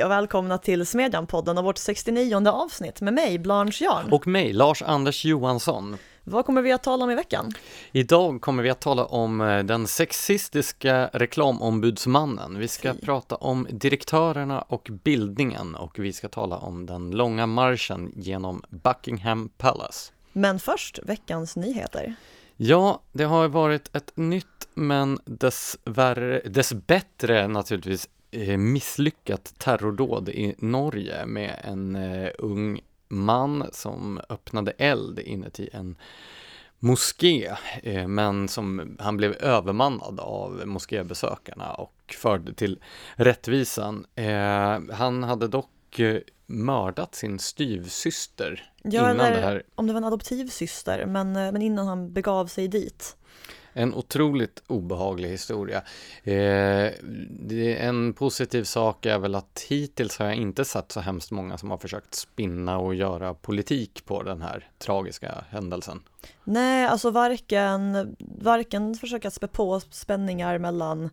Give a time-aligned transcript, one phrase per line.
[0.00, 4.12] Hej och välkomna till Smedjan-podden och vårt 69 avsnitt med mig, Blanche Jarn.
[4.12, 5.96] Och mig, Lars-Anders Johansson.
[6.24, 7.52] Vad kommer vi att tala om i veckan?
[7.92, 12.58] Idag kommer vi att tala om eh, den sexistiska reklamombudsmannen.
[12.58, 13.00] Vi ska Fy.
[13.00, 19.48] prata om direktörerna och bildningen och vi ska tala om den långa marschen genom Buckingham
[19.58, 20.12] Palace.
[20.32, 22.14] Men först veckans nyheter.
[22.56, 28.08] Ja, det har varit ett nytt men dessvärre, dessbättre naturligtvis
[28.58, 35.96] misslyckat terrordåd i Norge med en eh, ung man som öppnade eld inuti en
[36.78, 42.78] moské, eh, men som han blev övermannad av moskébesökarna och förde till
[43.14, 44.06] rättvisan.
[44.14, 49.92] Eh, han hade dock eh, mördat sin styvsyster Ja, innan eller det här om det
[49.92, 53.16] var en adoptivsyster, men, eh, men innan han begav sig dit.
[53.72, 55.82] En otroligt obehaglig historia.
[56.24, 56.92] Eh,
[57.30, 61.58] det, en positiv sak är väl att hittills har jag inte sett så hemskt många
[61.58, 66.00] som har försökt spinna och göra politik på den här tragiska händelsen.
[66.44, 71.10] Nej, alltså varken, varken försöka spä på spänningar mellan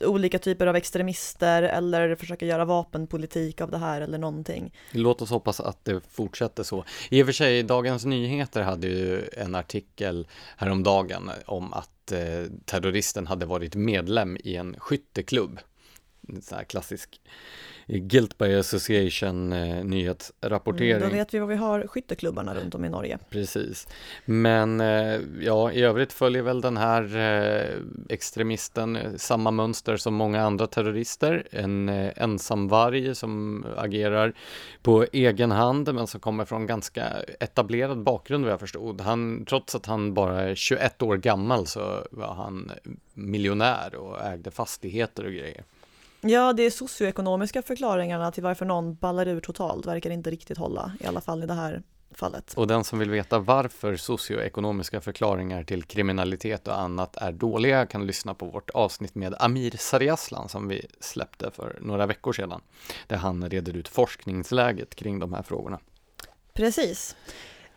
[0.00, 4.72] olika typer av extremister eller försöka göra vapenpolitik av det här eller någonting.
[4.90, 6.84] Låt oss hoppas att det fortsätter så.
[7.10, 12.20] I och för sig, Dagens Nyheter hade ju en artikel häromdagen om att eh,
[12.64, 15.58] terroristen hade varit medlem i en skytteklubb.
[16.26, 17.20] Sån här klassisk
[17.86, 20.90] eh, Guilt by Association eh, nyhetsrapportering.
[20.90, 23.18] Mm, Då vet vi var vi har skytteklubbarna runt om i Norge.
[23.30, 23.88] Precis.
[24.24, 30.14] Men eh, ja, i övrigt följer väl den här eh, extremisten eh, samma mönster som
[30.14, 31.46] många andra terrorister.
[31.50, 34.32] En eh, ensamvarg som agerar
[34.82, 37.04] på egen hand men som kommer från ganska
[37.40, 39.00] etablerad bakgrund vad jag förstod.
[39.00, 42.72] Han, trots att han bara är 21 år gammal så var han
[43.14, 45.64] miljonär och ägde fastigheter och grejer.
[46.20, 50.92] Ja, det är socioekonomiska förklaringarna till varför någon ballar ur totalt verkar inte riktigt hålla,
[51.00, 52.54] i alla fall i det här fallet.
[52.56, 58.06] Och den som vill veta varför socioekonomiska förklaringar till kriminalitet och annat är dåliga kan
[58.06, 62.60] lyssna på vårt avsnitt med Amir Sariaslan som vi släppte för några veckor sedan.
[63.06, 65.78] Där han reder ut forskningsläget kring de här frågorna.
[66.52, 67.16] Precis.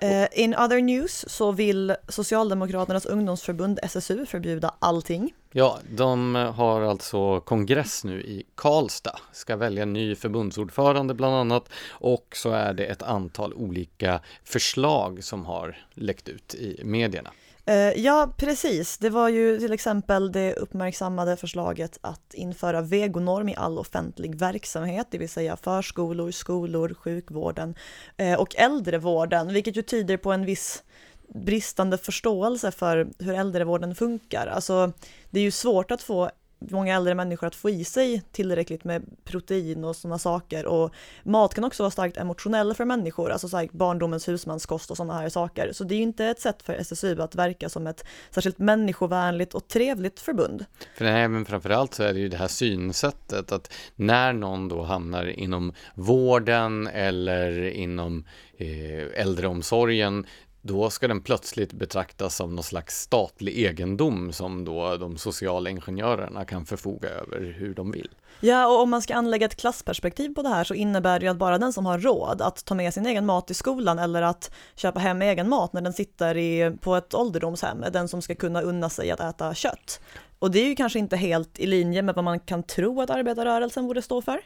[0.04, 5.34] Uh, in other news så vill Socialdemokraternas ungdomsförbund SSU förbjuda allting.
[5.52, 12.28] Ja, de har alltså kongress nu i Karlstad, ska välja ny förbundsordförande bland annat och
[12.36, 17.32] så är det ett antal olika förslag som har läckt ut i medierna.
[17.70, 18.98] Eh, ja, precis.
[18.98, 25.08] Det var ju till exempel det uppmärksammade förslaget att införa vegonorm i all offentlig verksamhet,
[25.12, 27.76] det vill säga förskolor, skolor, sjukvården
[28.18, 30.84] eh, och äldrevården, vilket ju tyder på en viss
[31.28, 34.48] bristande förståelse för hur äldrevården funkar.
[34.48, 34.94] Alltså,
[35.30, 39.06] det är ju svårt att få många äldre människor att få i sig tillräckligt med
[39.24, 40.94] protein och sådana saker och
[41.24, 45.14] mat kan också vara starkt emotionell för människor, alltså så här barndomens husmanskost och sådana
[45.14, 45.72] här saker.
[45.74, 49.54] Så det är ju inte ett sätt för SSU att verka som ett särskilt människovänligt
[49.54, 50.66] och trevligt förbund.
[50.96, 54.84] För nej, men framförallt så är det ju det här synsättet att när någon då
[54.84, 58.26] hamnar inom vården eller inom
[58.58, 60.26] eh, äldreomsorgen
[60.70, 66.46] då ska den plötsligt betraktas som någon slags statlig egendom som då de sociala ingenjörerna
[66.46, 68.10] kan förfoga över hur de vill.
[68.40, 71.32] Ja, och om man ska anlägga ett klassperspektiv på det här så innebär det ju
[71.32, 74.22] att bara den som har råd att ta med sin egen mat i skolan eller
[74.22, 78.22] att köpa hem egen mat när den sitter i, på ett ålderdomshem är den som
[78.22, 80.02] ska kunna unna sig att äta kött.
[80.40, 83.10] Och det är ju kanske inte helt i linje med vad man kan tro att
[83.10, 84.42] arbetarrörelsen borde stå för.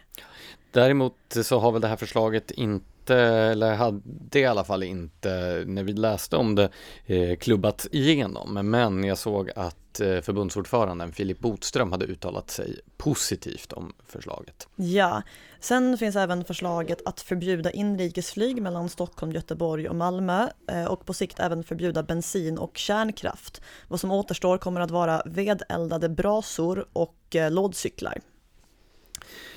[0.72, 5.84] Däremot så har väl det här förslaget inte, eller hade i alla fall inte, när
[5.84, 6.70] vi läste om det,
[7.06, 8.70] eh, klubbat igenom.
[8.70, 14.68] Men jag såg att eh, förbundsordföranden Filip Botström hade uttalat sig positivt om förslaget.
[14.76, 15.22] Ja,
[15.59, 21.14] sen finns även förslaget att förbjuda inrikesflyg mellan Stockholm, Göteborg och Malmö eh, och på
[21.14, 23.62] sikt även förbjuda bensin och kärnkraft.
[23.88, 28.22] Vad som återstår kommer att vara vedeldade brasor och eh, lådcyklar.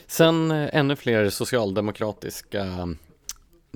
[0.06, 2.88] Sen ännu fler socialdemokratiska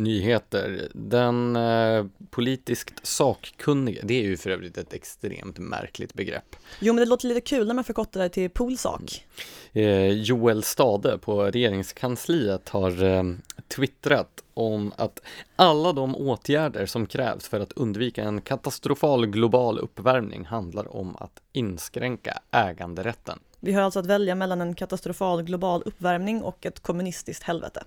[0.00, 0.88] nyheter.
[0.94, 6.56] Den eh, politiskt sakkunnige, det är ju för övrigt ett extremt märkligt begrepp.
[6.80, 9.26] Jo, men det låter lite kul när man förkortar det till poolsak.
[9.72, 13.22] Eh, Joel Stade på regeringskansliet har eh,
[13.68, 15.20] twittrat om att
[15.56, 21.42] alla de åtgärder som krävs för att undvika en katastrofal global uppvärmning handlar om att
[21.52, 23.38] inskränka äganderätten.
[23.60, 27.84] Vi har alltså att välja mellan en katastrofal global uppvärmning och ett kommunistiskt helvete.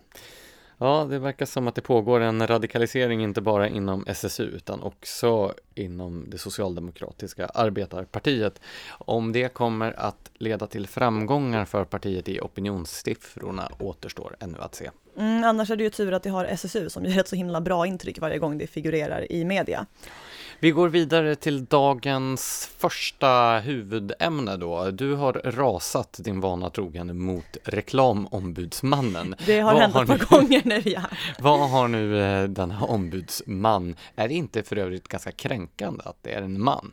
[0.78, 5.54] Ja, det verkar som att det pågår en radikalisering inte bara inom SSU utan också
[5.76, 8.62] inom det socialdemokratiska arbetarpartiet.
[8.90, 14.90] Om det kommer att leda till framgångar för partiet i opinionssiffrorna återstår ännu att se.
[15.18, 17.62] Mm, annars är det ju tur att det har SSU som gör ett så himla
[17.62, 19.86] bra intryck varje gång det figurerar i media.
[20.64, 24.92] Vi går vidare till dagens första huvudämne då.
[24.92, 29.36] Du har rasat din vana trogen mot reklamombudsmannen.
[29.46, 32.44] Det har Vad hänt ett par nu- gånger när vi är Vad har nu eh,
[32.44, 36.92] denna ombudsman, är det inte för övrigt ganska kränkande att det är en man?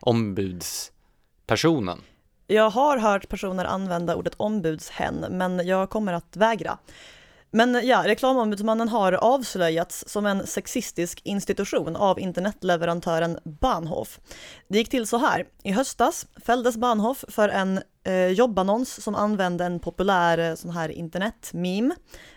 [0.00, 2.00] Ombudspersonen.
[2.46, 6.78] Jag har hört personer använda ordet ombudshen, men jag kommer att vägra.
[7.50, 14.20] Men ja, reklamombudsmannen har avslöjats som en sexistisk institution av internetleverantören Bahnhof.
[14.68, 15.46] Det gick till så här.
[15.62, 20.88] I höstas fälldes Bahnhof för en eh, jobbannons som använde en populär eh, sån här
[20.88, 21.94] internetmeme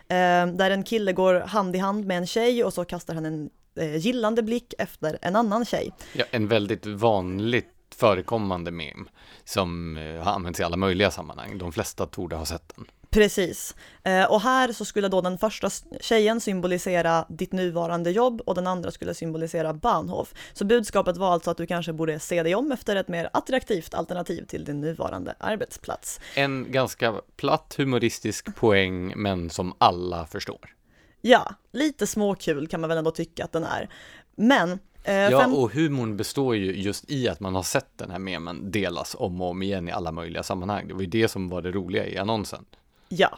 [0.08, 3.26] eh, där en kille går hand i hand med en tjej och så kastar han
[3.26, 5.94] en eh, gillande blick efter en annan tjej.
[6.14, 9.06] Ja, en väldigt vanligt förekommande meme
[9.44, 11.58] som eh, har använts i alla möjliga sammanhang.
[11.58, 12.86] De flesta torde ha sett den.
[13.14, 13.76] Precis.
[14.04, 15.70] Eh, och här så skulle då den första
[16.02, 20.34] tjejen symbolisera ditt nuvarande jobb och den andra skulle symbolisera Bahnhof.
[20.54, 23.94] Så budskapet var alltså att du kanske borde se dig om efter ett mer attraktivt
[23.94, 26.20] alternativ till din nuvarande arbetsplats.
[26.36, 30.76] En ganska platt humoristisk poäng, men som alla förstår.
[31.22, 33.90] Ja, lite småkul kan man väl ändå tycka att den är.
[34.36, 38.20] Men eh, Ja, och humorn består ju just i att man har sett den här
[38.20, 40.88] memen delas om och om igen i alla möjliga sammanhang.
[40.88, 42.66] Det var ju det som var det roliga i annonsen.
[43.16, 43.30] Ja.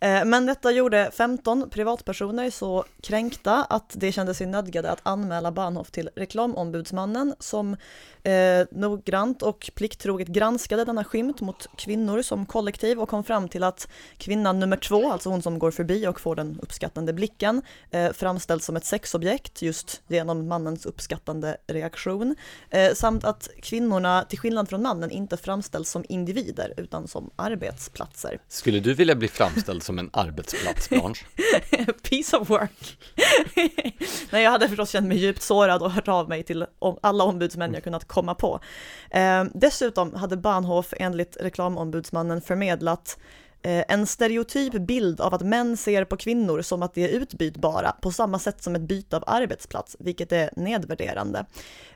[0.00, 5.52] Eh, men detta gjorde 15 privatpersoner så kränkta att de kände sig nödgade att anmäla
[5.52, 7.76] Bahnhof till reklamombudsmannen som
[8.22, 13.62] eh, noggrant och plikttroget granskade denna skymt mot kvinnor som kollektiv och kom fram till
[13.62, 13.88] att
[14.18, 18.64] kvinnan nummer två, alltså hon som går förbi och får den uppskattande blicken, eh, framställs
[18.64, 22.36] som ett sexobjekt just genom mannens uppskattande reaktion.
[22.70, 28.38] Eh, samt att kvinnorna, till skillnad från mannen, inte framställs som individer utan som arbetsplatser.
[28.48, 31.24] Skulle du vilja bli framställd som som en arbetsplatsbransch?
[32.02, 32.98] Piece of work.
[34.30, 36.66] Nej, jag hade förstås känt mig djupt sårad och hört av mig till
[37.00, 38.60] alla ombudsmän jag kunnat komma på.
[39.10, 43.18] Eh, dessutom hade Bahnhof enligt reklamombudsmannen förmedlat
[43.62, 47.92] eh, en stereotyp bild av att män ser på kvinnor som att de är utbytbara
[48.02, 51.46] på samma sätt som ett byte av arbetsplats, vilket är nedvärderande.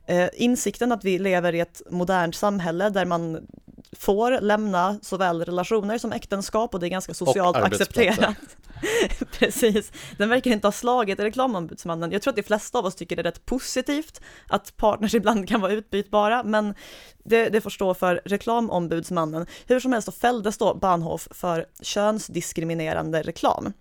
[0.06, 3.46] Eh, insikten att vi lever i ett modernt samhälle där man
[3.92, 8.36] får lämna såväl relationer som äktenskap och det är ganska socialt accepterat.
[9.38, 12.12] Precis, den verkar inte ha slagit reklamombudsmannen.
[12.12, 15.48] Jag tror att de flesta av oss tycker det är rätt positivt att partners ibland
[15.48, 16.74] kan vara utbytbara, men
[17.24, 19.46] det, det får stå för reklamombudsmannen.
[19.66, 23.72] Hur som helst så fälldes då Bahnhof för könsdiskriminerande reklam.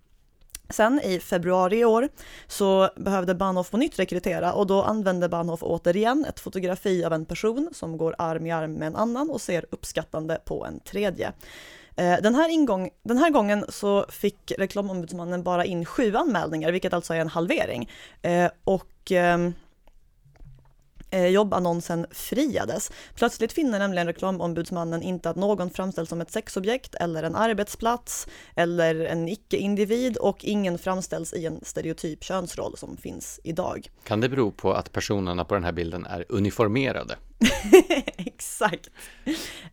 [0.69, 2.10] Sen i februari i år
[2.48, 7.25] så behövde Bahnhof på nytt rekrytera och då använde Bahnhof återigen ett fotografi av en
[7.25, 11.31] person som går arm i arm med en annan och ser uppskattande på en tredje.
[11.95, 16.94] Eh, den här, ingång, den här gången så fick reklamombudsmannen bara in sju anmälningar, vilket
[16.94, 17.89] alltså är en halvering.
[18.21, 19.54] Eh, och ehm,
[21.11, 22.91] Eh, jobbannonsen friades.
[23.15, 28.95] Plötsligt finner nämligen reklamombudsmannen inte att någon framställs som ett sexobjekt eller en arbetsplats eller
[29.06, 33.89] en icke-individ och ingen framställs i en stereotyp könsroll som finns idag.
[34.03, 37.16] Kan det bero på att personerna på den här bilden är uniformerade?
[38.17, 38.89] Exakt.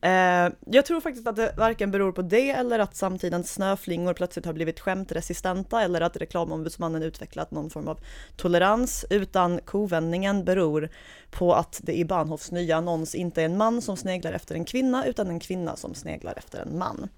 [0.01, 4.47] Eh, jag tror faktiskt att det varken beror på det eller att samtidens snöflingor plötsligt
[4.47, 8.01] har blivit skämtresistenta eller att reklamombudsmannen utvecklat någon form av
[8.37, 10.91] tolerans, utan kovändningen beror
[11.31, 14.65] på att det i Bahnhofs nya annons inte är en man som sneglar efter en
[14.65, 17.09] kvinna utan en kvinna som sneglar efter en man.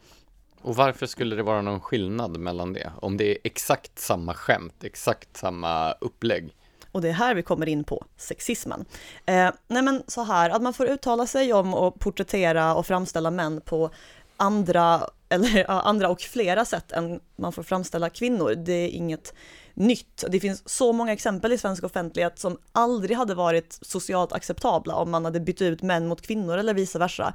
[0.60, 2.92] Och varför skulle det vara någon skillnad mellan det?
[2.96, 6.54] Om det är exakt samma skämt, exakt samma upplägg.
[6.92, 8.84] Och det är här vi kommer in på sexismen.
[9.26, 13.30] Eh, nej men så här, att man får uttala sig om och porträttera och framställa
[13.30, 13.90] män på
[14.36, 19.34] andra, eller ja, andra och flera sätt än man får framställa kvinnor, det är inget
[19.74, 20.24] nytt.
[20.28, 25.10] Det finns så många exempel i svensk offentlighet som aldrig hade varit socialt acceptabla om
[25.10, 27.34] man hade bytt ut män mot kvinnor eller vice versa.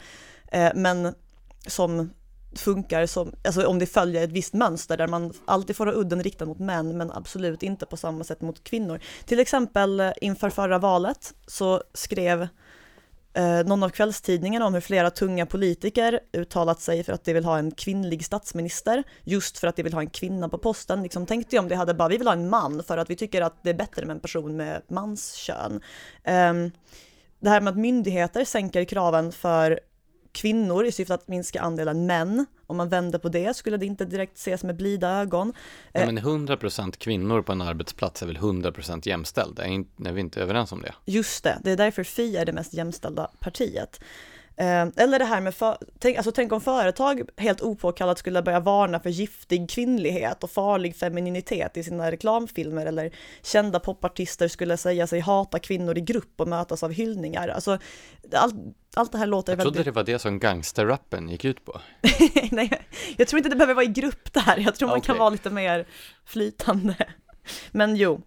[0.52, 1.16] Eh, men
[1.68, 2.10] som
[2.60, 6.24] funkar som, alltså om det följer ett visst mönster där man alltid får ha udden
[6.24, 9.00] riktad mot män men absolut inte på samma sätt mot kvinnor.
[9.26, 12.48] Till exempel eh, inför förra valet så skrev
[13.34, 17.46] eh, någon av kvällstidningarna om hur flera tunga politiker uttalat sig för att de vill
[17.46, 21.04] ha en kvinnlig statsminister, just för att de vill ha en kvinna på posten.
[21.04, 23.16] Liksom tänkte jag om det hade bara, vi vill ha en man för att vi
[23.16, 25.82] tycker att det är bättre med en person med manskön.
[26.24, 26.54] Eh,
[27.40, 29.80] det här med att myndigheter sänker kraven för
[30.34, 32.46] kvinnor i syfte att minska andelen män.
[32.68, 35.54] Om man vänder på det skulle det inte direkt ses med blida ögon.
[35.92, 39.64] Ja, Eh, men 100% kvinnor på en arbetsplats är väl 100% jämställda?
[39.64, 40.94] Är, inte, är vi inte överens om det?
[41.06, 44.00] Just det, det är därför Fi är det mest jämställda partiet.
[44.56, 48.60] Eh, Eller det här med, för, tänk, alltså tänk om företag helt opåkallat skulle börja
[48.60, 55.08] varna för giftig kvinnlighet och farlig femininitet i sina reklamfilmer eller kända popartister skulle säga
[55.08, 57.48] sig hata kvinnor i grupp och mötas av hyllningar.
[57.48, 57.78] Alltså,
[58.34, 58.56] allt,
[58.96, 59.94] allt det här låter Jag trodde väldigt...
[59.94, 61.82] det var det som gangsterrappen gick ut på.
[62.52, 62.82] Nej,
[63.18, 65.20] jag tror inte det behöver vara i grupp där, jag tror man kan Okej.
[65.20, 65.88] vara lite mer
[66.26, 66.96] flytande.
[67.72, 68.22] Men jo,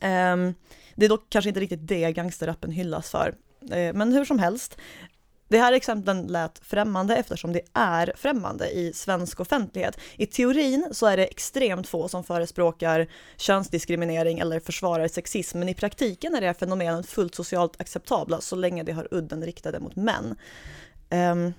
[0.00, 0.54] Ehm,
[0.94, 3.34] det är dock kanske inte riktigt det gangsterrappen hyllas för.
[3.70, 4.78] Eh, men hur som helst,
[5.48, 9.98] det här exemplen lät främmande eftersom det är främmande i svensk offentlighet.
[10.16, 15.74] I teorin så är det extremt få som förespråkar könsdiskriminering eller försvarar sexism, men i
[15.74, 19.96] praktiken är det här fenomenen fullt socialt acceptabla så länge de har udden riktade mot
[19.96, 20.34] män.
[21.10, 21.54] Ehm, um,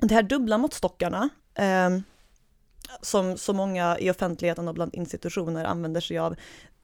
[0.00, 2.02] de här dubbla måttstockarna um,
[3.02, 6.36] som så många i offentligheten och bland institutioner använder sig av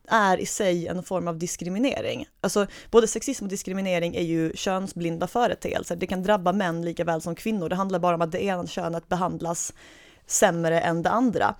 [0.09, 2.27] är i sig en form av diskriminering.
[2.41, 5.97] Alltså både sexism och diskriminering är ju könsblinda företeelser.
[5.97, 7.69] Det kan drabba män lika väl som kvinnor.
[7.69, 9.73] Det handlar bara om att det ena könet behandlas
[10.27, 11.55] sämre än det andra.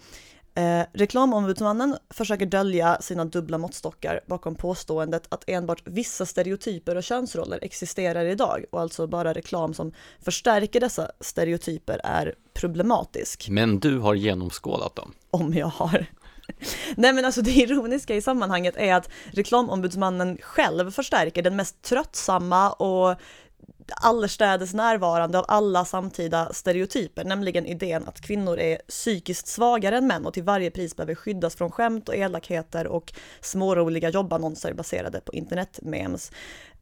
[0.55, 7.59] Eh, reklamombudsmannen försöker dölja sina dubbla måttstockar bakom påståendet att enbart vissa stereotyper och könsroller
[7.63, 9.93] existerar idag och alltså bara reklam som
[10.25, 15.13] förstärker dessa stereotyper är problematisk Men du har genomskådat dem.
[15.31, 16.07] om jag har.
[16.97, 22.73] Nej men alltså det ironiska i sammanhanget är att reklamombudsmannen själv förstärker den mest tröttsamma
[22.73, 23.21] och
[24.03, 30.27] allestädes närvarande av alla samtida stereotyper, nämligen idén att kvinnor är psykiskt svagare än män
[30.27, 35.33] och till varje pris behöver skyddas från skämt och elakheter och småroliga jobbannonser baserade på
[35.33, 36.33] internetmemes.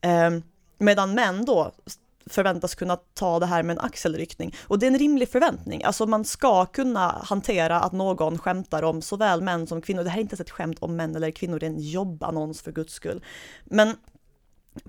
[0.00, 0.42] Ehm,
[0.78, 1.72] medan män då
[2.26, 4.54] förväntas kunna ta det här med en axelryckning.
[4.62, 5.84] Och det är en rimlig förväntning.
[5.84, 10.04] Alltså man ska kunna hantera att någon skämtar om såväl män som kvinnor.
[10.04, 12.62] Det här är inte ens ett skämt om män eller kvinnor, det är en jobbannons
[12.62, 13.24] för guds skull.
[13.64, 13.96] Men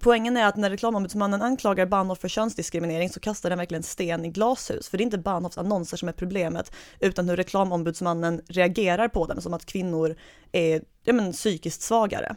[0.02, 4.30] Poängen är att när reklamombudsmannen anklagar Bahnhof för könsdiskriminering så kastar den verkligen sten i
[4.30, 4.90] glashus.
[4.90, 9.42] För det är inte Bahnhofs annonser som är problemet, utan hur reklamombudsmannen reagerar på dem,
[9.42, 10.16] som att kvinnor
[10.52, 12.36] är ja, men, psykiskt svagare.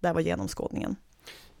[0.00, 0.96] Där var genomskådningen.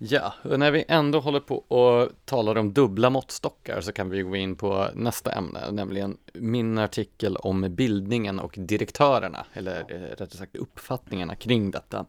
[0.02, 4.22] Ja, och när vi ändå håller på och talar om dubbla måttstockar så kan vi
[4.22, 10.38] gå in på nästa ämne, nämligen min artikel om bildningen och direktörerna, eller eh, rättare
[10.38, 12.06] sagt uppfattningarna kring detta.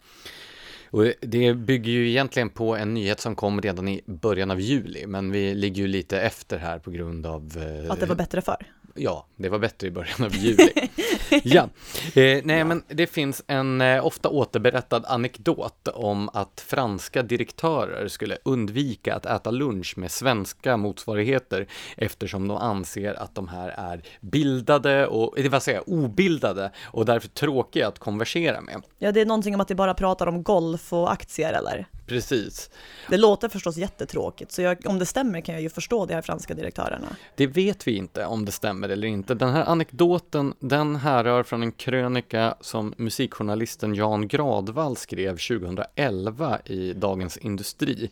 [0.89, 5.07] Och det bygger ju egentligen på en nyhet som kom redan i början av juli,
[5.07, 8.41] men vi ligger ju lite efter här på grund av eh, Att det var bättre
[8.41, 8.65] förr.
[8.95, 10.74] Ja, det var bättre i början av juli.
[11.43, 11.69] ja,
[12.15, 18.38] eh, nej men det finns en eh, ofta återberättad anekdot om att franska direktörer skulle
[18.45, 25.07] undvika att äta lunch med svenska motsvarigheter eftersom de anser att de här är bildade
[25.07, 28.81] och, det vill säga obildade och därför tråkiga att konversera med.
[28.97, 31.88] Ja, det är någonting om att de bara pratar om golf och aktier eller?
[32.12, 32.70] Precis.
[33.10, 36.22] Det låter förstås jättetråkigt, så jag, om det stämmer kan jag ju förstå de här
[36.22, 37.15] franska direktörerna.
[37.36, 39.34] Det vet vi inte om det stämmer eller inte.
[39.34, 46.94] Den här anekdoten, den härrör från en krönika som musikjournalisten Jan Gradvall skrev 2011 i
[46.94, 48.12] Dagens Industri.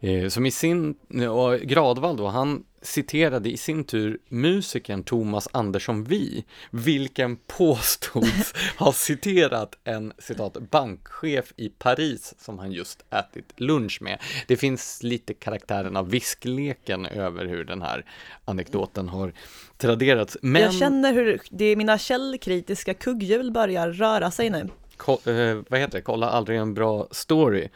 [0.00, 0.94] Eh, som i sin,
[1.30, 8.92] och Gradvall då, han citerade i sin tur musikern Thomas Andersson Vi, vilken påstods ha
[8.92, 14.18] citerat en citat bankchef i Paris som han just ätit lunch med.
[14.46, 18.04] Det finns lite karaktären av viskleken över hur den här
[18.44, 19.32] anekdoten har
[19.78, 20.36] traderats.
[20.42, 24.68] Men Jag känner hur det, mina källkritiska kugghjul börjar röra sig nu.
[24.96, 27.68] ko- eh, vad heter det, kolla aldrig en bra story.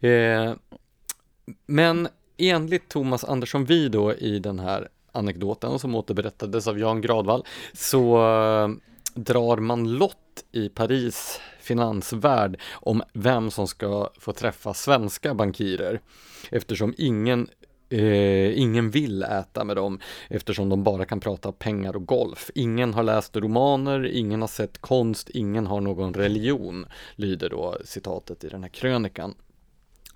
[0.00, 0.54] Eh,
[1.66, 7.44] men enligt Thomas Andersson Vi då i den här anekdoten som återberättades av Jan Gradvall
[7.72, 8.68] så eh,
[9.14, 16.00] drar man lott i Paris finansvärld om vem som ska få träffa svenska bankirer
[16.50, 17.48] eftersom ingen
[17.88, 22.50] Eh, ingen vill äta med dem eftersom de bara kan prata pengar och golf.
[22.54, 28.44] Ingen har läst romaner, ingen har sett konst, ingen har någon religion, lyder då citatet
[28.44, 29.34] i den här krönikan.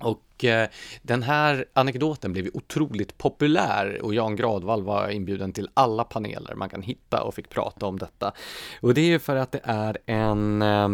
[0.00, 0.69] Och eh,
[1.02, 6.54] den här anekdoten blev ju otroligt populär och Jan Gradvall var inbjuden till alla paneler
[6.54, 8.33] man kan hitta och fick prata om detta.
[8.80, 10.88] Och det är ju för att det är en eh,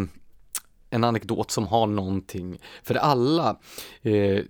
[0.89, 3.59] en anekdot som har någonting för alla.
[4.01, 4.43] Eh,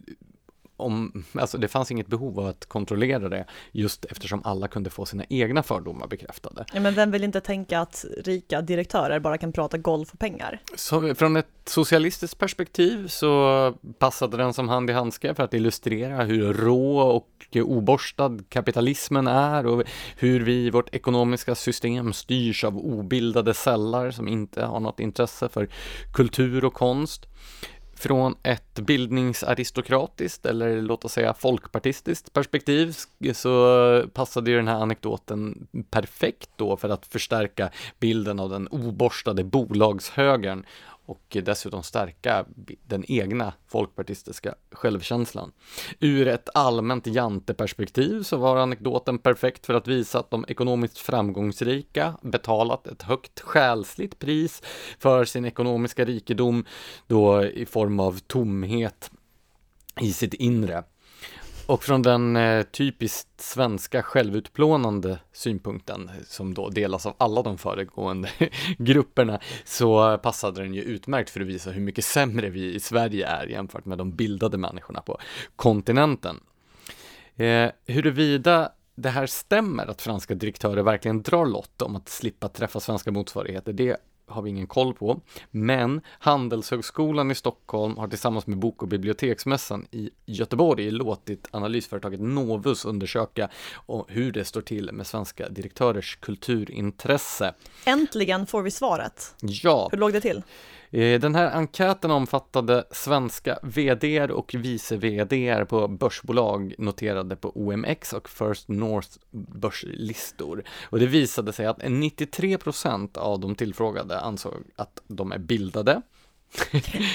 [0.77, 5.05] om, alltså det fanns inget behov av att kontrollera det just eftersom alla kunde få
[5.05, 6.65] sina egna fördomar bekräftade.
[6.73, 10.61] Ja, men vem vill inte tänka att rika direktörer bara kan prata golf och pengar?
[10.75, 16.23] Så från ett socialistiskt perspektiv så passade den som hand i handske för att illustrera
[16.23, 19.83] hur rå och oborstad kapitalismen är och
[20.17, 25.49] hur vi i vårt ekonomiska system styrs av obildade sällar som inte har något intresse
[25.49, 25.69] för
[26.13, 27.27] kultur och konst
[27.99, 32.95] från ett bildningsaristokratiskt eller låt oss säga folkpartistiskt perspektiv
[33.33, 39.43] så passade ju den här anekdoten perfekt då för att förstärka bilden av den oborstade
[39.43, 40.65] bolagshögern
[41.07, 42.45] och dessutom stärka
[42.83, 45.51] den egna folkpartistiska självkänslan.
[45.99, 52.17] Ur ett allmänt janteperspektiv så var anekdoten perfekt för att visa att de ekonomiskt framgångsrika
[52.21, 54.61] betalat ett högt själsligt pris
[54.99, 56.65] för sin ekonomiska rikedom
[57.07, 59.11] då i form av tomhet
[60.01, 60.83] i sitt inre.
[61.67, 68.29] Och från den eh, typiskt svenska självutplånande synpunkten som då delas av alla de föregående
[68.77, 73.27] grupperna så passade den ju utmärkt för att visa hur mycket sämre vi i Sverige
[73.27, 75.17] är jämfört med de bildade människorna på
[75.55, 76.39] kontinenten.
[77.35, 82.79] Eh, huruvida det här stämmer att franska direktörer verkligen drar lott om att slippa träffa
[82.79, 83.97] svenska motsvarigheter, det
[84.27, 85.21] har vi ingen koll på.
[85.51, 92.85] Men Handelshögskolan i Stockholm har tillsammans med Bok och biblioteksmässan i Göteborg låtit analysföretaget Novus
[92.85, 93.49] undersöka
[94.07, 97.53] hur det står till med svenska direktörers kulturintresse.
[97.85, 99.35] Äntligen får vi svaret.
[99.41, 99.89] Ja.
[99.91, 100.43] Hur låg det till?
[100.91, 108.13] Eh, den här enkäten omfattade svenska VD och vice VD på börsbolag noterade på OMX
[108.13, 110.63] och First North börslistor.
[110.89, 116.01] Och det visade sig att 93% av de tillfrågade ansåg att de är bildade.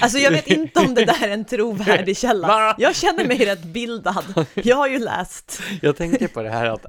[0.01, 2.75] Alltså jag vet inte om det där är en trovärdig källa.
[2.79, 4.47] Jag känner mig rätt bildad.
[4.55, 5.63] Jag har ju läst.
[5.83, 6.85] Jag tänker på det här att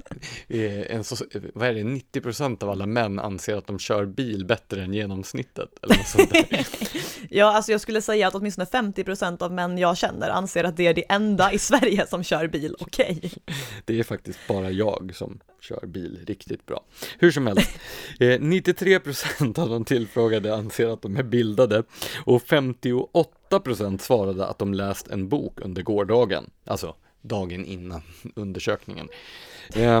[0.48, 1.16] eh, en så,
[1.54, 5.68] vad är det, 90% av alla män anser att de kör bil bättre än genomsnittet.
[5.82, 6.66] Eller något sånt där.
[7.30, 10.86] ja, alltså jag skulle säga att åtminstone 50% av män jag känner anser att det
[10.86, 13.18] är det enda i Sverige som kör bil okej.
[13.18, 13.30] Okay.
[13.84, 16.84] Det är faktiskt bara jag som kör bil riktigt bra.
[17.18, 17.70] Hur som helst,
[18.20, 21.82] eh, 93% av de tillfrågade anser att de är bildade
[22.24, 28.02] och 58% svarade att de läst en bok under gårdagen, alltså dagen innan
[28.34, 29.08] undersökningen.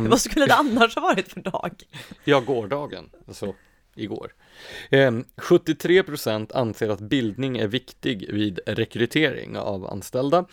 [0.02, 1.72] Vad skulle det annars ha varit för dag?
[2.24, 3.54] Ja, gårdagen, alltså
[3.96, 4.34] igår.
[5.36, 10.44] 73 ehm, procent anser att bildning är viktig vid rekrytering av anställda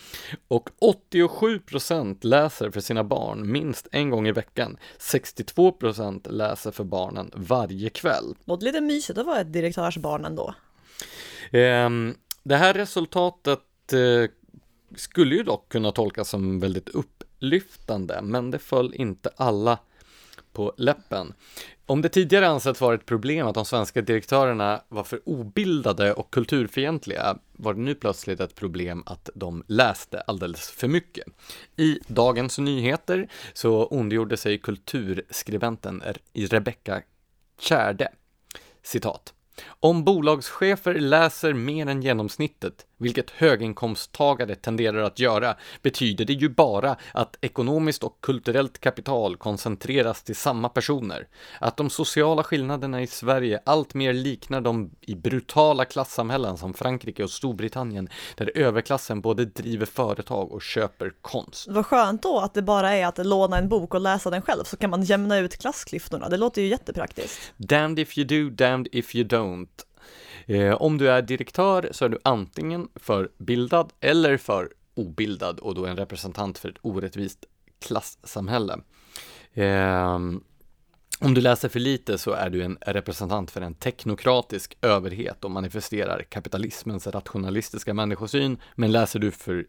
[0.47, 4.77] och 87 procent läser för sina barn minst en gång i veckan.
[4.97, 8.36] 62 procent läser för barnen varje kväll.
[8.45, 10.56] Låter lite mysigt att vara ett direktörsbarn ändå.
[11.51, 14.30] Ehm, det här resultatet eh,
[14.95, 19.80] skulle ju dock kunna tolkas som väldigt upplyftande, men det föll inte alla
[20.54, 21.34] på läppen.
[21.86, 26.32] Om det tidigare ansetts vara ett problem att de svenska direktörerna var för obildade och
[26.32, 31.28] kulturfientliga var det nu plötsligt ett problem att de läste alldeles för mycket.
[31.76, 37.02] I Dagens Nyheter så ondgjorde sig kulturskribenten Rebecka
[37.60, 38.10] Kärde,
[38.84, 39.34] citat.
[39.68, 46.96] Om bolagschefer läser mer än genomsnittet vilket höginkomsttagare tenderar att göra, betyder det ju bara
[47.14, 51.28] att ekonomiskt och kulturellt kapital koncentreras till samma personer.
[51.60, 57.24] Att de sociala skillnaderna i Sverige allt mer liknar de i brutala klassamhällen som Frankrike
[57.24, 61.68] och Storbritannien, där överklassen både driver företag och köper konst.
[61.70, 64.64] Vad skönt då att det bara är att låna en bok och läsa den själv,
[64.64, 66.30] så kan man jämna ut klassklyftorna.
[66.30, 67.54] Det låter ju jättepraktiskt.
[67.58, 69.68] Damned if you do, damned if you don't.
[70.52, 75.76] Eh, om du är direktör så är du antingen för bildad eller för obildad och
[75.76, 77.46] då en representant för ett orättvist
[77.80, 78.80] klassamhälle.
[79.54, 80.16] Eh,
[81.20, 85.52] om du läser för lite så är du en representant för en teknokratisk överhet och
[85.52, 89.66] manifesterar kapitalismens rationalistiska människosyn, men läser du för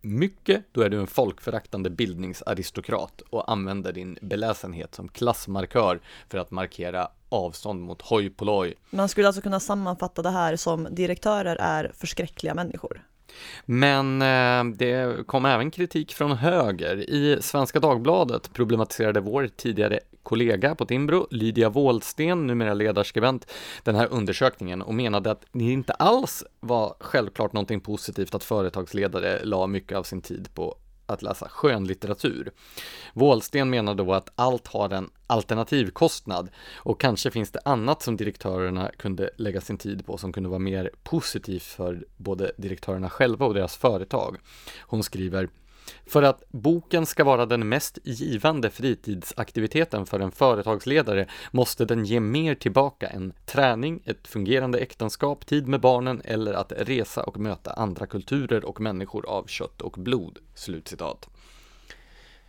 [0.00, 6.50] mycket, då är du en folkföraktande bildningsaristokrat och använder din beläsenhet som klassmarkör för att
[6.50, 8.74] markera avstånd mot hoj polloj.
[8.90, 13.02] Man skulle alltså kunna sammanfatta det här som direktörer är förskräckliga människor.
[13.64, 17.10] Men eh, det kom även kritik från höger.
[17.10, 24.08] I Svenska Dagbladet problematiserade vår tidigare kollega på Timbro, Lydia Wåhlsten, numera ledarskribent, den här
[24.10, 29.98] undersökningen och menade att det inte alls var självklart någonting positivt att företagsledare la mycket
[29.98, 32.52] av sin tid på att läsa skönlitteratur.
[33.12, 38.90] Wåhlsten menar då att allt har en alternativkostnad och kanske finns det annat som direktörerna
[38.96, 43.54] kunde lägga sin tid på som kunde vara mer positivt för både direktörerna själva och
[43.54, 44.36] deras företag.
[44.80, 45.48] Hon skriver
[46.06, 52.20] för att boken ska vara den mest givande fritidsaktiviteten för en företagsledare måste den ge
[52.20, 57.72] mer tillbaka än träning, ett fungerande äktenskap, tid med barnen eller att resa och möta
[57.72, 61.28] andra kulturer och människor av kött och blod." Slutcitat.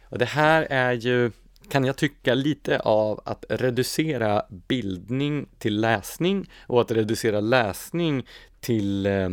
[0.10, 1.32] Och det här är ju
[1.70, 8.28] kan jag tycka lite av att reducera bildning till läsning och att reducera läsning
[8.60, 9.30] till eh,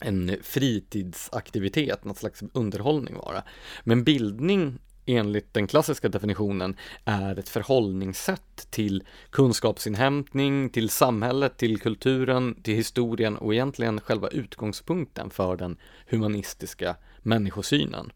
[0.00, 3.42] en fritidsaktivitet, något slags underhållning vara.
[3.84, 12.62] Men bildning enligt den klassiska definitionen är ett förhållningssätt till kunskapsinhämtning, till samhället, till kulturen,
[12.62, 18.12] till historien och egentligen själva utgångspunkten för den humanistiska människosynen.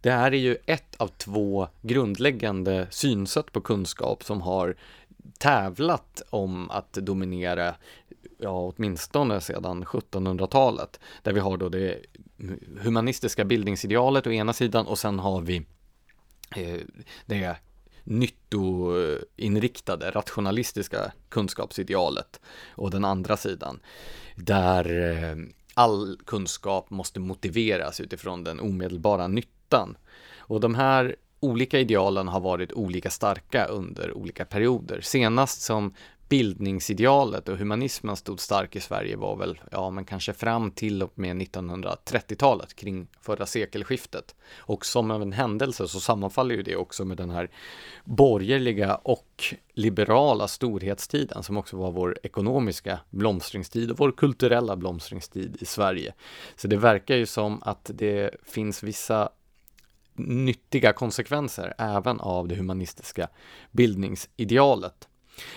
[0.00, 4.76] Det här är ju ett av två grundläggande synsätt på kunskap som har
[5.38, 7.74] tävlat om att dominera,
[8.38, 11.98] ja åtminstone sedan 1700-talet, där vi har då det
[12.80, 15.56] humanistiska bildningsidealet å ena sidan och sen har vi
[16.56, 16.80] eh,
[17.26, 17.56] det
[18.04, 23.80] nyttoinriktade, rationalistiska kunskapsidealet och den andra sidan,
[24.36, 25.36] där eh,
[25.74, 29.96] all kunskap måste motiveras utifrån den omedelbara nyttan.
[30.38, 35.00] Och de här olika idealen har varit olika starka under olika perioder.
[35.00, 35.94] Senast som
[36.28, 41.12] bildningsidealet och humanismen stod stark i Sverige var väl, ja men kanske fram till och
[41.18, 44.34] med 1930-talet kring förra sekelskiftet.
[44.56, 47.50] Och som av en händelse så sammanfaller ju det också med den här
[48.04, 55.64] borgerliga och liberala storhetstiden som också var vår ekonomiska blomstringstid och vår kulturella blomstringstid i
[55.64, 56.14] Sverige.
[56.56, 59.28] Så det verkar ju som att det finns vissa
[60.18, 63.28] nyttiga konsekvenser även av det humanistiska
[63.70, 65.08] bildningsidealet.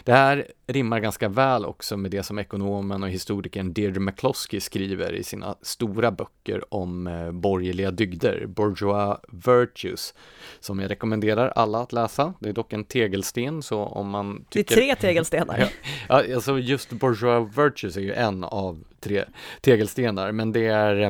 [0.04, 5.14] Det här rimmar ganska väl också med det som ekonomen och historikern Deirdre McCloskey skriver
[5.14, 10.14] i sina stora böcker om eh, borgerliga dygder, Bourgeois Virtues,
[10.60, 12.34] som jag rekommenderar alla att läsa.
[12.40, 14.76] Det är dock en tegelsten, så om man tycker...
[14.76, 15.70] Det är tre tegelstenar.
[16.10, 19.26] ja, alltså just Bourgeois Virtues är ju en av tre
[19.62, 21.10] tegelstenar, men det är eh,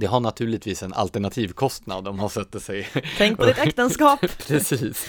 [0.00, 2.88] det har naturligtvis en alternativkostnad om man sätter sig.
[3.18, 4.20] Tänk på ditt äktenskap.
[4.46, 5.08] Precis.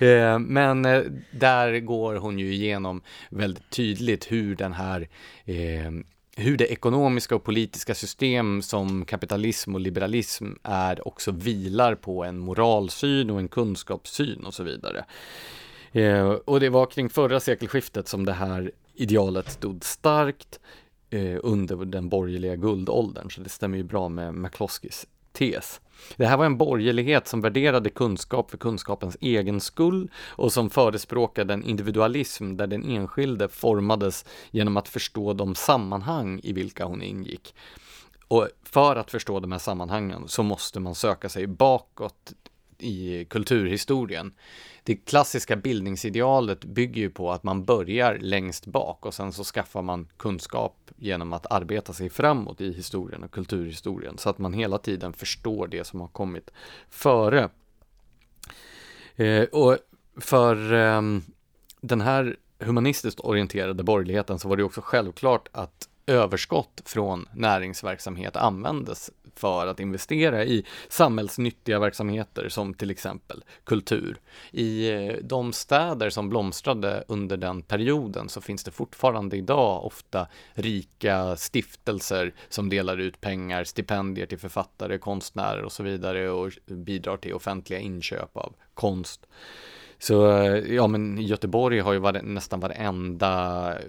[0.00, 5.08] Eh, men eh, där går hon ju igenom väldigt tydligt hur den här
[5.44, 5.90] eh,
[6.36, 12.38] hur det ekonomiska och politiska system som kapitalism och liberalism är också vilar på en
[12.38, 15.04] moralsyn och en kunskapssyn och så vidare.
[16.44, 20.60] Och det var kring förra sekelskiftet som det här idealet stod starkt
[21.12, 25.80] eh, under den borgerliga guldåldern, så det stämmer ju bra med McCloskeys tes.
[26.16, 31.54] Det här var en borgerlighet som värderade kunskap för kunskapens egen skull och som förespråkade
[31.54, 37.54] en individualism där den enskilde formades genom att förstå de sammanhang i vilka hon ingick.
[38.28, 42.32] Och för att förstå de här sammanhangen så måste man söka sig bakåt
[42.78, 44.32] i kulturhistorien
[44.84, 49.82] det klassiska bildningsidealet bygger ju på att man börjar längst bak och sen så skaffar
[49.82, 54.78] man kunskap genom att arbeta sig framåt i historien och kulturhistorien så att man hela
[54.78, 56.50] tiden förstår det som har kommit
[56.90, 57.48] före.
[59.16, 59.78] Eh, och
[60.20, 61.02] för eh,
[61.80, 69.10] den här humanistiskt orienterade borgerligheten så var det också självklart att överskott från näringsverksamhet användes
[69.34, 74.20] för att investera i samhällsnyttiga verksamheter som till exempel kultur.
[74.50, 80.28] I eh, de städer som blomstrade under den perioden så finns det fortfarande idag ofta
[80.52, 87.16] rika stiftelser som delar ut pengar, stipendier till författare, konstnärer och så vidare och bidrar
[87.16, 89.26] till offentliga inköp av konst.
[90.02, 93.84] Så eh, ja, men Göteborg har ju varit, nästan varenda eh,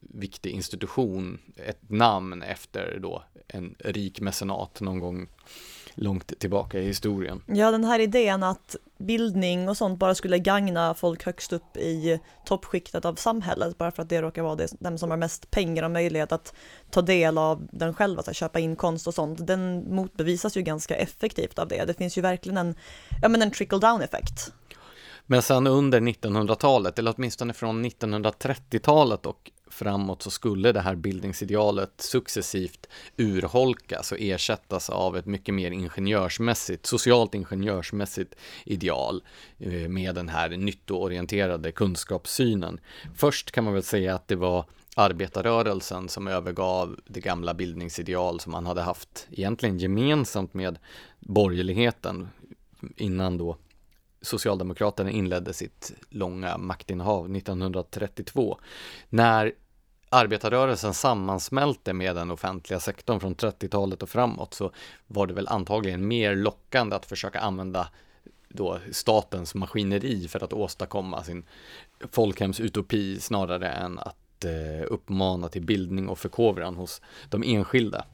[0.00, 5.28] viktig institution ett namn efter då en rik mecenat någon gång
[5.94, 7.42] långt tillbaka i historien.
[7.46, 12.20] Ja, den här idén att bildning och sånt bara skulle gagna folk högst upp i
[12.44, 15.82] toppskiktet av samhället bara för att det råkar vara det, dem som har mest pengar
[15.82, 16.54] och möjlighet att
[16.90, 20.96] ta del av den själva, att köpa in konst och sånt, den motbevisas ju ganska
[20.96, 21.84] effektivt av det.
[21.84, 22.74] Det finns ju verkligen en,
[23.22, 24.52] ja men en trickle down effekt.
[25.26, 31.92] Men sen under 1900-talet, eller åtminstone från 1930-talet och framåt så skulle det här bildningsidealet
[31.96, 32.86] successivt
[33.16, 38.34] urholkas och ersättas av ett mycket mer ingenjörsmässigt, socialt ingenjörsmässigt
[38.64, 39.22] ideal
[39.58, 42.80] eh, med den här nyttoorienterade kunskapssynen.
[43.14, 44.64] Först kan man väl säga att det var
[44.96, 50.78] arbetarrörelsen som övergav det gamla bildningsideal som man hade haft egentligen gemensamt med
[51.20, 52.28] borgerligheten
[52.96, 53.56] innan då
[54.26, 58.58] Socialdemokraterna inledde sitt långa maktinnehav 1932.
[59.08, 59.52] När
[60.08, 64.72] arbetarrörelsen sammansmälte med den offentliga sektorn från 30-talet och framåt så
[65.06, 67.88] var det väl antagligen mer lockande att försöka använda
[68.48, 71.44] då statens maskineri för att åstadkomma sin
[72.10, 78.04] folkhemsutopi snarare än att eh, uppmana till bildning och förkovran hos de enskilda.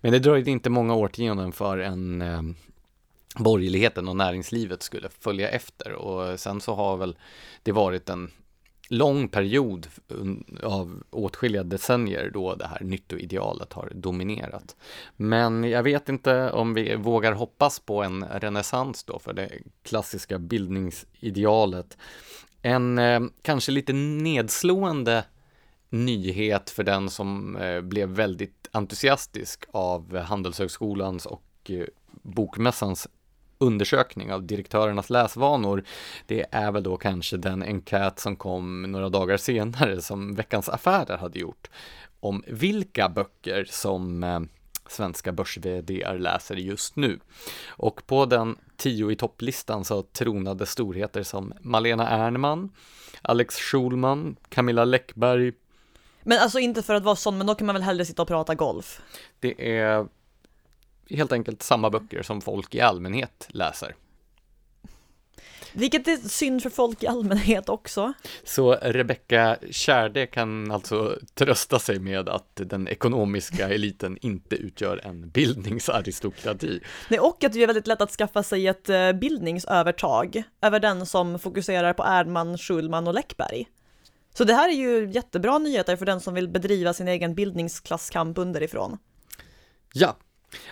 [0.00, 2.42] Men det dröjde inte många årtionden för en eh,
[3.38, 7.16] borgerligheten och näringslivet skulle följa efter och sen så har väl
[7.62, 8.30] det varit en
[8.88, 9.86] lång period
[10.62, 14.76] av åtskilliga decennier då det här nyttoidealet har dominerat.
[15.16, 19.50] Men jag vet inte om vi vågar hoppas på en renässans då för det
[19.82, 21.96] klassiska bildningsidealet.
[22.62, 25.24] En eh, kanske lite nedslående
[25.90, 31.84] nyhet för den som eh, blev väldigt entusiastisk av Handelshögskolans och eh,
[32.22, 33.08] Bokmässans
[33.58, 35.84] undersökning av direktörernas läsvanor,
[36.26, 41.16] det är väl då kanske den enkät som kom några dagar senare som Veckans Affärer
[41.16, 41.68] hade gjort
[42.20, 44.40] om vilka böcker som eh,
[44.88, 45.58] svenska börs
[46.18, 47.20] läser just nu.
[47.66, 52.70] Och på den tio i topplistan så tronade storheter som Malena Ernman,
[53.22, 55.52] Alex Schulman, Camilla Läckberg.
[56.22, 58.28] Men alltså inte för att vara sån, men då kan man väl hellre sitta och
[58.28, 59.00] prata golf?
[59.40, 60.06] Det är
[61.10, 63.94] helt enkelt samma böcker som folk i allmänhet läser.
[65.72, 68.12] Vilket är synd för folk i allmänhet också.
[68.44, 75.30] Så Rebecka Kärde kan alltså trösta sig med att den ekonomiska eliten inte utgör en
[75.30, 76.80] bildningsaristokrati.
[77.08, 81.06] Nej, och att det är väldigt lätt att skaffa sig ett eh, bildningsövertag över den
[81.06, 83.66] som fokuserar på Erdman, Schulman och Läckberg.
[84.34, 88.38] Så det här är ju jättebra nyheter för den som vill bedriva sin egen bildningsklasskamp
[88.38, 88.98] underifrån.
[89.92, 90.16] Ja,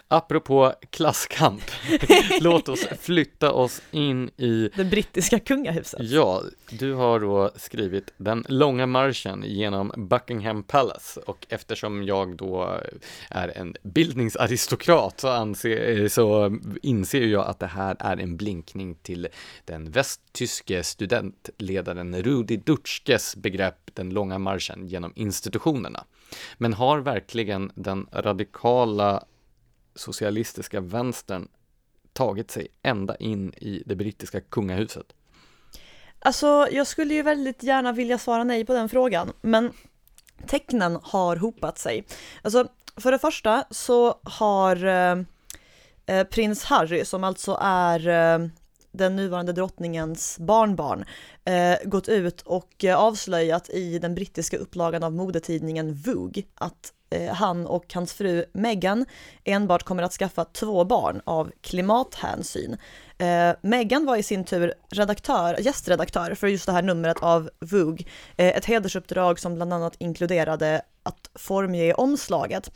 [0.08, 1.62] Apropå klasskamp,
[2.40, 6.00] låt oss flytta oss in i det brittiska kungahuset.
[6.02, 12.80] Ja, du har då skrivit Den långa marschen genom Buckingham Palace och eftersom jag då
[13.30, 19.28] är en bildningsaristokrat så, anser, så inser jag att det här är en blinkning till
[19.64, 26.04] den västtyske studentledaren Rudi Dutschkes begrepp Den långa marschen genom institutionerna.
[26.58, 29.24] Men har verkligen den radikala
[29.96, 31.48] socialistiska vänstern
[32.12, 35.06] tagit sig ända in i det brittiska kungahuset?
[36.18, 39.72] Alltså, jag skulle ju väldigt gärna vilja svara nej på den frågan, men
[40.46, 42.04] tecknen har hopat sig.
[42.42, 45.16] Alltså, för det första så har eh,
[46.06, 48.48] eh prins Harry, som alltså är eh,
[48.92, 51.04] den nuvarande drottningens barnbarn,
[51.44, 57.32] eh, gått ut och eh, avslöjat i den brittiska upplagan av modetidningen Vogue att Eh,
[57.34, 59.06] han och hans fru Meghan
[59.44, 62.76] enbart kommer att skaffa två barn av klimathänsyn.
[63.18, 68.06] Eh, Meghan var i sin tur redaktör, gästredaktör för just det här numret av Vogue,
[68.36, 72.70] eh, ett hedersuppdrag som bland annat inkluderade att formge omslaget.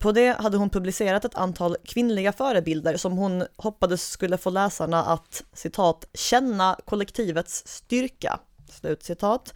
[0.00, 5.04] På det hade hon publicerat ett antal kvinnliga förebilder som hon hoppades skulle få läsarna
[5.04, 8.40] att citat känna kollektivets styrka.
[8.70, 9.54] Slut citat.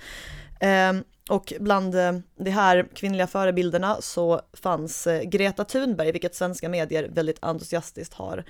[0.60, 0.92] Eh,
[1.30, 7.08] och bland eh, de här kvinnliga förebilderna så fanns eh, Greta Thunberg, vilket svenska medier
[7.08, 8.44] väldigt entusiastiskt har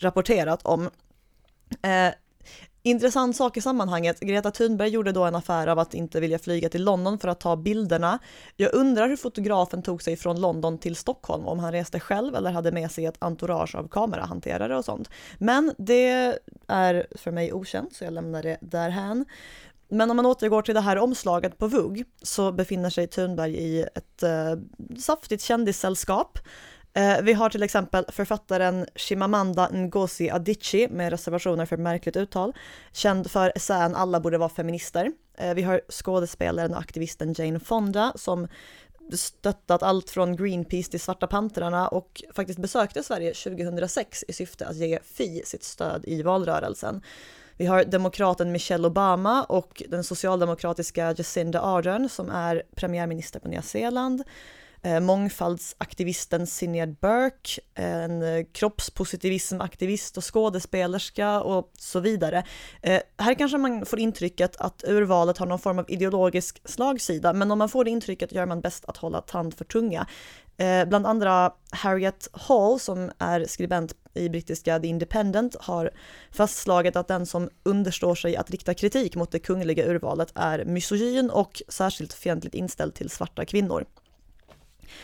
[0.00, 0.90] rapporterat om.
[1.82, 2.14] Eh,
[2.82, 6.68] intressant sak i sammanhanget, Greta Thunberg gjorde då en affär av att inte vilja flyga
[6.68, 8.18] till London för att ta bilderna.
[8.56, 12.50] Jag undrar hur fotografen tog sig från London till Stockholm, om han reste själv eller
[12.50, 15.10] hade med sig ett entourage av kamerahanterare och sånt.
[15.38, 16.08] Men det
[16.66, 19.24] är för mig okänt, så jag lämnar det därhän.
[19.88, 23.82] Men om man återgår till det här omslaget på Vogue så befinner sig Thunberg i
[23.82, 24.54] ett eh,
[24.98, 26.38] saftigt kändissällskap.
[26.96, 32.52] Eh, vi har till exempel författaren Shimamanda Ngozi Adichie med reservationer för märkligt uttal,
[32.92, 35.12] känd för essän Alla borde vara feminister.
[35.38, 38.48] Eh, vi har skådespelaren och aktivisten Jane Fonda som
[39.12, 44.76] stöttat allt från Greenpeace till Svarta Pantrarna och faktiskt besökte Sverige 2006 i syfte att
[44.76, 47.02] ge Fi sitt stöd i valrörelsen.
[47.56, 53.62] Vi har demokraten Michelle Obama och den socialdemokratiska Jacinda Ardern som är premiärminister på Nya
[53.62, 54.22] Zeeland.
[54.82, 62.44] Eh, mångfaldsaktivisten Sinéad Burke, en kroppspositivismaktivist och skådespelerska och så vidare.
[62.82, 67.50] Eh, här kanske man får intrycket att urvalet har någon form av ideologisk slagsida, men
[67.50, 70.06] om man får det intrycket gör man bäst att hålla tand för tunga.
[70.56, 75.90] Eh, bland andra Harriet Hall som är skribent i brittiska The Independent har
[76.32, 81.30] fastslagit att den som understår sig att rikta kritik mot det kungliga urvalet är misogyn
[81.30, 83.84] och särskilt fientligt inställd till svarta kvinnor.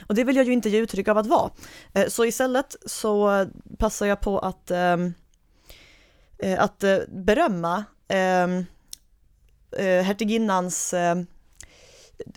[0.06, 1.50] Och det vill jag ju inte ge uttryck av att vara.
[1.92, 3.46] Eh, så istället så
[3.78, 4.96] passar jag på att, eh,
[6.38, 8.64] eh att eh, berömma ehm,
[9.78, 10.94] eh, hertiginnans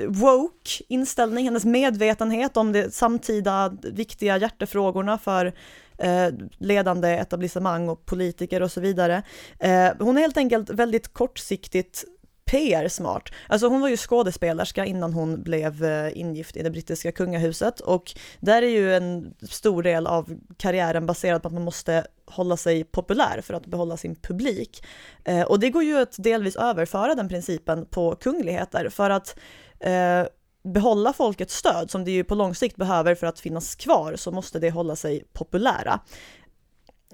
[0.08, 5.54] woke inställning, hennes medvetenhet om de samtida viktiga hjärtefrågorna för
[5.98, 9.24] eh, ledande etablissemang och politiker och så vidare.
[9.60, 12.06] Eh, hon är helt enkelt väldigt kortsiktigt
[12.46, 13.30] PR-smart.
[13.48, 18.12] Alltså hon var ju skådespelerska innan hon blev eh, ingift i det brittiska kungahuset och
[18.40, 22.84] där är ju en stor del av karriären baserad på att man måste hålla sig
[22.84, 24.86] populär för att behålla sin publik.
[25.24, 29.36] Eh, och det går ju att delvis överföra den principen på kungligheter för att
[29.80, 30.28] eh,
[30.64, 34.32] behålla folkets stöd som det ju på lång sikt behöver för att finnas kvar så
[34.32, 36.00] måste det hålla sig populära.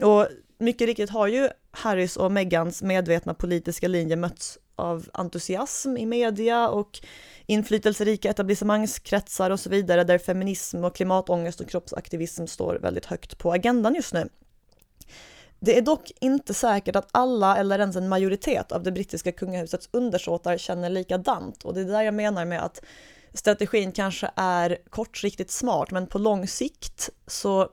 [0.01, 0.27] Och
[0.59, 6.69] mycket riktigt har ju Harrys och Megans medvetna politiska linje mötts av entusiasm i media
[6.69, 6.99] och
[7.45, 13.51] inflytelserika etablissemangskretsar och så vidare där feminism och klimatångest och kroppsaktivism står väldigt högt på
[13.53, 14.29] agendan just nu.
[15.63, 19.89] Det är dock inte säkert att alla eller ens en majoritet av det brittiska kungahusets
[19.91, 22.81] undersåtar känner likadant och det är där jag menar med att
[23.33, 27.69] strategin kanske är kortsiktigt smart men på lång sikt så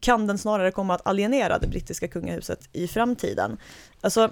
[0.00, 3.58] kan den snarare komma att alienera det brittiska kungahuset i framtiden.
[4.00, 4.30] Alltså,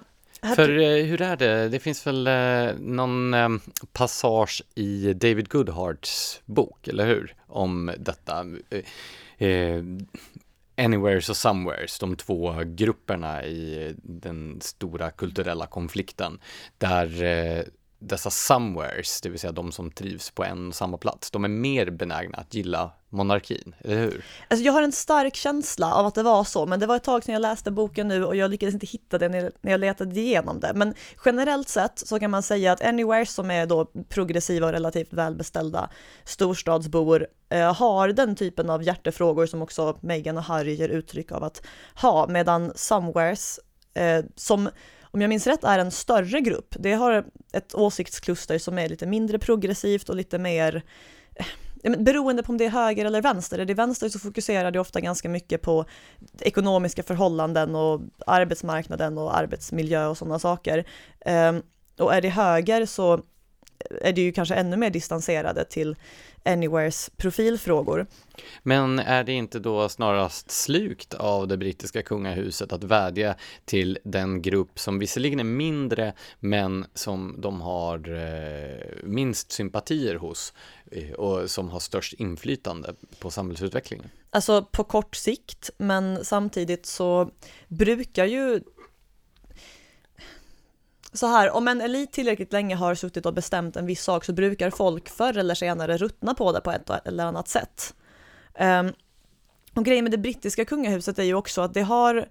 [0.56, 3.48] för eh, hur är det, det finns väl eh, någon eh,
[3.92, 7.34] passage i David Goodharts bok, eller hur?
[7.46, 8.44] Om detta.
[8.70, 9.84] Eh, eh,
[10.84, 16.40] Anywheres och Somewheres, de två grupperna i den stora kulturella konflikten,
[16.78, 17.64] där eh,
[18.00, 21.48] dessa somewheres, det vill säga de som trivs på en och samma plats, de är
[21.48, 24.24] mer benägna att gilla monarkin, eller hur?
[24.48, 27.04] Alltså jag har en stark känsla av att det var så, men det var ett
[27.04, 30.20] tag sedan jag läste boken nu och jag lyckades inte hitta det när jag letade
[30.20, 30.72] igenom det.
[30.74, 35.12] Men generellt sett så kan man säga att Anywhere som är då progressiva och relativt
[35.12, 35.90] välbeställda
[36.24, 41.44] storstadsbor eh, har den typen av hjärtefrågor som också Meghan och Harry ger uttryck av
[41.44, 41.62] att
[41.94, 43.60] ha, medan Somewheres
[43.94, 44.68] eh, som
[45.10, 46.74] om jag minns rätt är en större grupp.
[46.78, 50.82] Det har ett åsiktskluster som är lite mindre progressivt och lite mer
[51.34, 53.58] eh, beroende på om det är höger eller vänster.
[53.58, 55.84] Är det vänster så fokuserar det ofta ganska mycket på
[56.40, 60.84] ekonomiska förhållanden och arbetsmarknaden och arbetsmiljö och sådana saker.
[61.20, 61.62] Ehm,
[61.98, 63.22] och är det höger så
[64.00, 65.96] är det ju kanske ännu mer distanserade till
[66.44, 68.06] Anywheres profilfrågor.
[68.62, 74.42] Men är det inte då snarast slukt av det brittiska kungahuset att vädja till den
[74.42, 80.52] grupp som visserligen är mindre men som de har eh, minst sympatier hos
[80.90, 84.10] eh, och som har störst inflytande på samhällsutvecklingen?
[84.30, 87.30] Alltså på kort sikt, men samtidigt så
[87.68, 88.60] brukar ju
[91.12, 94.32] så här, om en elit tillräckligt länge har suttit och bestämt en viss sak så
[94.32, 97.94] brukar folk förr eller senare ruttna på det på ett eller annat sätt.
[98.60, 98.92] Um,
[99.74, 102.28] och grejen med det brittiska kungahuset är ju också att det har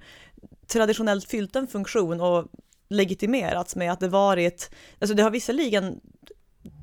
[0.68, 2.48] traditionellt fyllt en funktion och
[2.89, 6.00] legitimerats med att det varit, alltså det har visserligen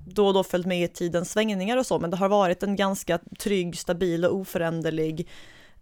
[0.06, 2.76] då och då följt med i tidens svängningar och så, men det har varit en
[2.76, 5.28] ganska trygg, stabil och oföränderlig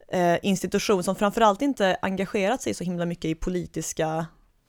[0.08, 4.26] eh, institution som framförallt inte engagerat sig så himla mycket i politiska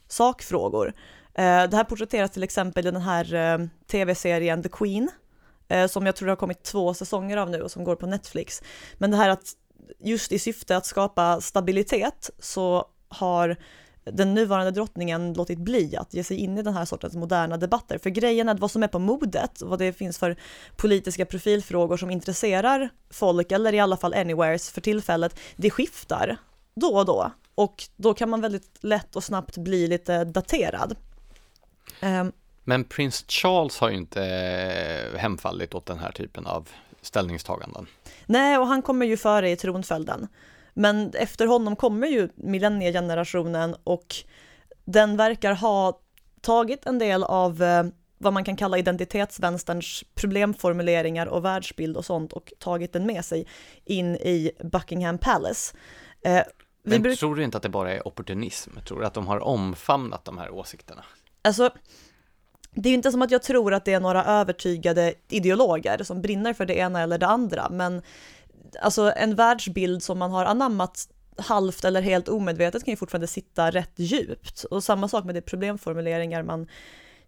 [0.08, 0.94] sakfrågor.
[1.38, 5.10] Eh, det här porträtteras till exempel i den här eh, tv-serien The Queen,
[5.68, 8.06] eh, som jag tror det har kommit två säsonger av nu och som går på
[8.06, 8.62] Netflix.
[8.98, 9.54] Men det här att
[10.00, 13.58] just i syfte att skapa stabilitet så har
[14.04, 17.98] den nuvarande drottningen låtit bli att ge sig in i den här sortens moderna debatter.
[17.98, 20.38] För grejen är att vad som är på modet, vad det finns för
[20.76, 26.38] politiska profilfrågor som intresserar folk, eller i alla fall anywheres för tillfället, det skiftar
[26.76, 27.32] då och då.
[27.56, 30.96] Och då kan man väldigt lätt och snabbt bli lite daterad.
[32.02, 32.32] Um,
[32.64, 36.70] Men prins Charles har ju inte eh, hemfallit åt den här typen av
[37.02, 37.88] ställningstaganden.
[38.26, 40.28] Nej, och han kommer ju före i tronföljden.
[40.74, 44.16] Men efter honom kommer ju millenniegenerationen och
[44.86, 46.00] den verkar ha
[46.42, 47.84] tagit en del av eh,
[48.18, 53.48] vad man kan kalla identitetsvänsterns problemformuleringar och världsbild och sånt och tagit den med sig
[53.86, 55.76] in i Buckingham Palace.
[56.22, 56.42] Eh,
[56.84, 58.72] Men tror du inte att det bara är opportunism?
[58.88, 61.04] Tror du att de har omfamnat de här åsikterna?
[61.46, 61.70] Alltså,
[62.72, 66.22] det är ju inte som att jag tror att det är några övertygade ideologer som
[66.22, 68.02] brinner för det ena eller det andra, men
[68.82, 73.72] alltså en världsbild som man har anammat halvt eller helt omedvetet kan ju fortfarande sitta
[73.72, 74.64] rätt djupt.
[74.64, 76.68] Och samma sak med de problemformuleringar man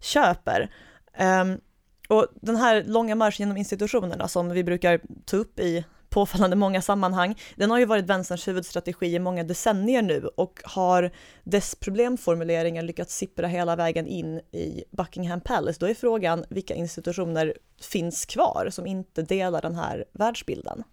[0.00, 0.70] köper.
[1.18, 1.60] Um,
[2.08, 6.82] och den här långa marschen genom institutionerna som vi brukar ta upp i påfallande många
[6.82, 7.38] sammanhang.
[7.56, 11.10] Den har ju varit vänsterns huvudstrategi i många decennier nu och har
[11.44, 15.78] dess problemformuleringar lyckats sippra hela vägen in i Buckingham Palace.
[15.80, 20.84] Då är frågan vilka institutioner finns kvar som inte delar den här världsbilden?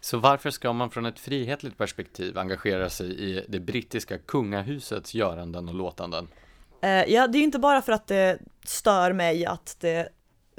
[0.00, 5.68] Så varför ska man från ett frihetligt perspektiv engagera sig i det brittiska kungahusets göranden
[5.68, 6.28] och låtanden?
[6.82, 10.08] Eh, ja, det är ju inte bara för att det stör mig att det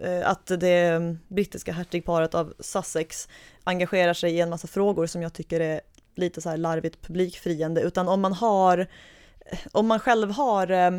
[0.01, 3.27] Eh, att det brittiska hertigparet av Sussex
[3.63, 5.81] engagerar sig i en massa frågor som jag tycker är
[6.15, 8.87] lite så här larvigt publikfriande, utan om man har,
[9.71, 10.91] om man själv har eh,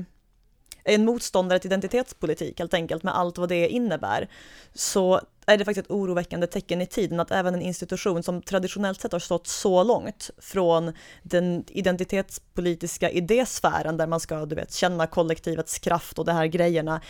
[0.85, 4.29] en motståndare till identitetspolitik helt enkelt med allt vad det innebär,
[4.75, 9.01] så är det faktiskt ett oroväckande tecken i tiden att även en institution som traditionellt
[9.01, 10.93] sett har stått så långt från
[11.23, 17.01] den identitetspolitiska idésfären där man ska, du vet, känna kollektivets kraft och de här grejerna,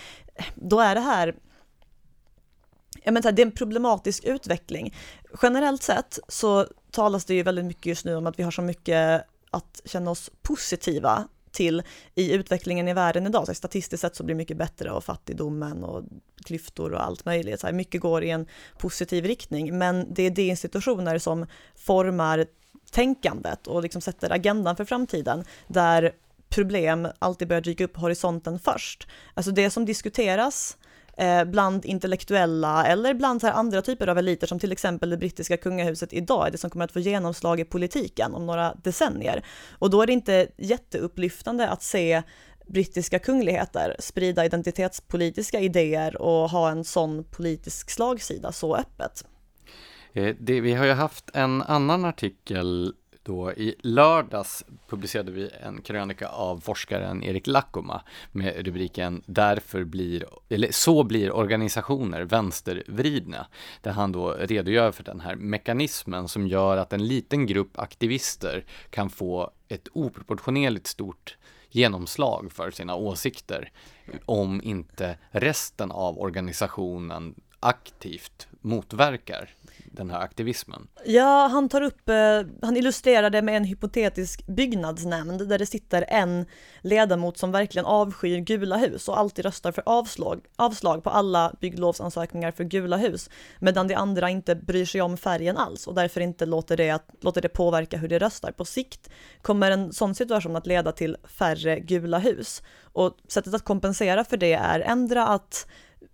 [0.54, 1.34] då är det här
[3.02, 4.94] Ja, men det är en problematisk utveckling.
[5.42, 8.62] Generellt sett så talas det ju väldigt mycket just nu om att vi har så
[8.62, 11.82] mycket att känna oss positiva till
[12.14, 13.46] i utvecklingen i världen idag.
[13.46, 16.04] Så statistiskt sett så blir det mycket bättre och fattigdomen och
[16.44, 17.60] klyftor och allt möjligt.
[17.60, 18.46] Så här, mycket går i en
[18.78, 21.46] positiv riktning, men det är de institutioner som
[21.76, 22.46] formar
[22.90, 26.12] tänkandet och liksom sätter agendan för framtiden, där
[26.48, 29.06] problem alltid börjar dyka upp horisonten först.
[29.34, 30.76] Alltså det som diskuteras
[31.16, 36.12] Eh, bland intellektuella eller bland andra typer av eliter som till exempel det brittiska kungahuset
[36.12, 39.44] idag är det som kommer att få genomslag i politiken om några decennier.
[39.78, 42.22] Och då är det inte jätteupplyftande att se
[42.66, 49.24] brittiska kungligheter sprida identitetspolitiska idéer och ha en sån politisk slagsida så öppet.
[50.12, 52.94] Eh, det, vi har ju haft en annan artikel
[53.30, 58.02] då i lördags publicerade vi en krönika av forskaren Erik Lakoma
[58.32, 63.46] med rubriken Därför blir, eller så blir organisationer vänstervridna.
[63.80, 68.64] Där han då redogör för den här mekanismen som gör att en liten grupp aktivister
[68.90, 71.36] kan få ett oproportionerligt stort
[71.70, 73.72] genomslag för sina åsikter
[74.26, 79.48] om inte resten av organisationen aktivt motverkar
[79.92, 80.88] den här aktivismen?
[81.04, 86.04] Ja, han tar upp, eh, han illustrerar det med en hypotetisk byggnadsnämnd där det sitter
[86.08, 86.46] en
[86.80, 92.50] ledamot som verkligen avskyr gula hus och alltid röstar för avslag, avslag på alla bygglovsansökningar
[92.50, 96.46] för gula hus, medan de andra inte bryr sig om färgen alls och därför inte
[96.46, 98.52] låter det, att, låter det påverka hur de röstar.
[98.52, 99.10] På sikt
[99.42, 104.36] kommer en sån situation att leda till färre gula hus och sättet att kompensera för
[104.36, 105.66] det är ändra att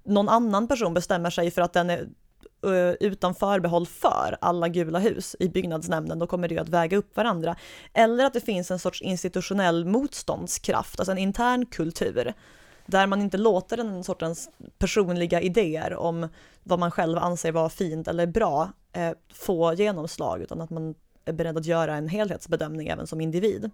[0.05, 2.09] någon annan person bestämmer sig för att den är
[2.65, 6.97] Eh, utan förbehåll för alla gula hus i byggnadsnämnden, då kommer det ju att väga
[6.97, 7.57] upp varandra.
[7.93, 12.35] Eller att det finns en sorts institutionell motståndskraft, alltså en intern kultur,
[12.87, 16.29] där man inte låter den sortens personliga idéer om
[16.63, 20.95] vad man själv anser vara fint eller bra eh, få genomslag, utan att man
[21.27, 23.71] är beredd att göra en helhetsbedömning även som individ.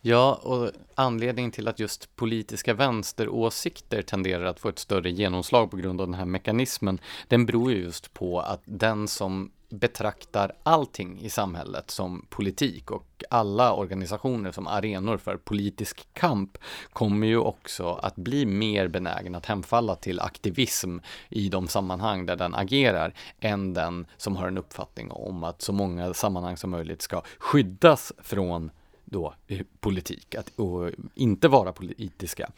[0.00, 5.76] Ja, och anledningen till att just politiska vänsteråsikter tenderar att få ett större genomslag på
[5.76, 11.20] grund av den här mekanismen, den beror ju just på att den som betraktar allting
[11.20, 16.58] i samhället som politik och alla organisationer som arenor för politisk kamp
[16.92, 20.98] kommer ju också att bli mer benägen att hemfalla till aktivism
[21.28, 25.72] i de sammanhang där den agerar än den som har en uppfattning om att så
[25.72, 28.70] många sammanhang som möjligt ska skyddas från
[29.04, 32.50] då eh, politik, att och inte vara politiska.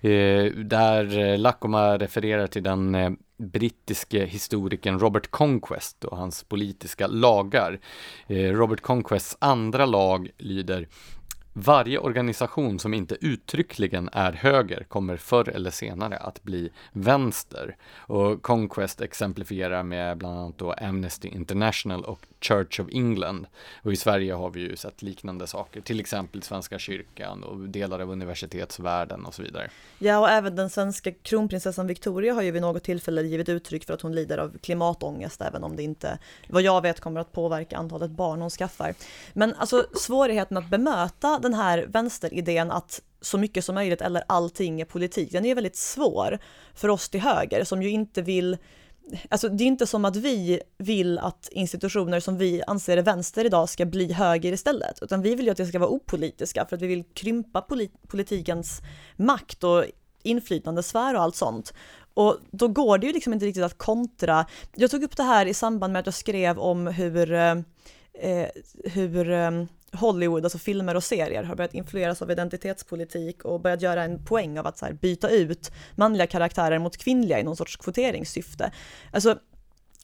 [0.00, 3.10] Eh, där Lakoma refererar till den eh,
[3.40, 7.80] brittiske historikern Robert Conquest och hans politiska lagar.
[8.26, 10.88] Eh, Robert Conquests andra lag lyder
[11.52, 17.76] varje organisation som inte uttryckligen är höger kommer förr eller senare att bli vänster.
[17.96, 23.46] Och Conquest exemplifierar med bland annat då Amnesty International och Church of England.
[23.82, 28.00] Och i Sverige har vi ju sett liknande saker, till exempel Svenska kyrkan och delar
[28.00, 29.70] av universitetsvärlden och så vidare.
[29.98, 33.94] Ja, och även den svenska kronprinsessan Victoria har ju vid något tillfälle givit uttryck för
[33.94, 37.76] att hon lider av klimatångest, även om det inte, vad jag vet, kommer att påverka
[37.76, 38.94] antalet barn hon skaffar.
[39.32, 44.22] Men alltså svårigheten att bemöta den den här vänsteridén att så mycket som möjligt eller
[44.26, 46.38] allting är politik, den är väldigt svår
[46.74, 48.56] för oss till höger som ju inte vill
[49.28, 53.44] Alltså det är inte som att vi vill att institutioner som vi anser är vänster
[53.44, 56.76] idag ska bli höger istället, utan vi vill ju att det ska vara opolitiska för
[56.76, 58.80] att vi vill krympa polit politikens
[59.16, 59.84] makt och
[60.22, 61.74] inflytandesfär och allt sånt.
[62.14, 64.46] Och då går det ju liksom inte riktigt att kontra.
[64.76, 67.56] Jag tog upp det här i samband med att jag skrev om hur, eh,
[68.12, 68.48] eh
[68.84, 69.50] hur eh,
[69.92, 74.58] Hollywood, alltså filmer och serier, har börjat influeras av identitetspolitik och börjat göra en poäng
[74.58, 78.72] av att så här, byta ut manliga karaktärer mot kvinnliga i någon sorts kvoteringssyfte.
[79.12, 79.38] Alltså,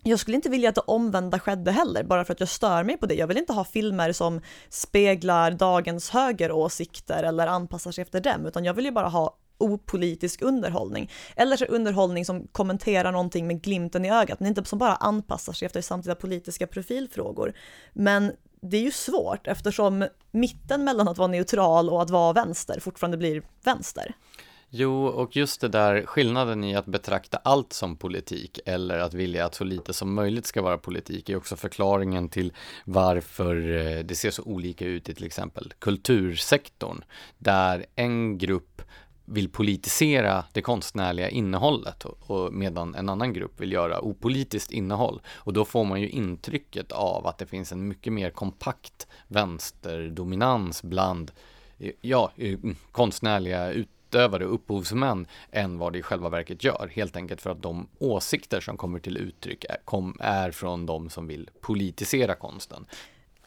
[0.02, 2.96] jag skulle inte vilja att det omvända skedde heller, bara för att jag stör mig
[2.96, 3.14] på det.
[3.14, 8.64] Jag vill inte ha filmer som speglar dagens högeråsikter eller anpassar sig efter dem, utan
[8.64, 11.10] jag vill ju bara ha opolitisk underhållning.
[11.36, 15.52] Eller så underhållning som kommenterar någonting med glimten i ögat, men inte som bara anpassar
[15.52, 17.52] sig efter samtida politiska profilfrågor.
[17.92, 18.32] Men
[18.70, 23.16] det är ju svårt eftersom mitten mellan att vara neutral och att vara vänster fortfarande
[23.16, 24.14] blir vänster.
[24.70, 29.46] Jo, och just det där skillnaden i att betrakta allt som politik eller att vilja
[29.46, 32.52] att så lite som möjligt ska vara politik är också förklaringen till
[32.84, 37.04] varför eh, det ser så olika ut i till exempel kultursektorn,
[37.38, 38.82] där en grupp
[39.26, 45.20] vill politisera det konstnärliga innehållet och, medan en annan grupp vill göra opolitiskt innehåll.
[45.28, 50.82] Och då får man ju intrycket av att det finns en mycket mer kompakt vänsterdominans
[50.82, 51.30] bland
[51.78, 52.58] eh, ja, eh,
[52.92, 56.90] konstnärliga utövare och upphovsmän än vad det i själva verket gör.
[56.92, 61.10] Helt enkelt för att de åsikter som kommer till uttryck är, kom, är från de
[61.10, 62.86] som vill politisera konsten.